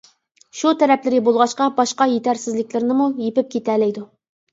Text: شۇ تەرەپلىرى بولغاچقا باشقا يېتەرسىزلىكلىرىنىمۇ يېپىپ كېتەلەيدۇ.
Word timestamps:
شۇ 0.59 0.69
تەرەپلىرى 0.83 1.19
بولغاچقا 1.27 1.67
باشقا 1.79 2.07
يېتەرسىزلىكلىرىنىمۇ 2.13 3.07
يېپىپ 3.27 3.53
كېتەلەيدۇ. 3.57 4.03